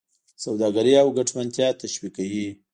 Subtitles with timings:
[0.43, 2.47] سوداګري او ګټمنتیا تشویقوي.